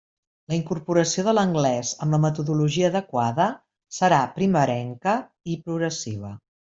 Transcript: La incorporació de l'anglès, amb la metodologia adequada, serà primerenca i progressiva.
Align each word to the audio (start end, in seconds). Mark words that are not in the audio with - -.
La 0.51 0.55
incorporació 0.59 1.25
de 1.27 1.33
l'anglès, 1.37 1.91
amb 2.05 2.17
la 2.17 2.19
metodologia 2.23 2.89
adequada, 2.93 3.47
serà 3.99 4.23
primerenca 4.39 5.15
i 5.55 5.59
progressiva. 5.69 6.33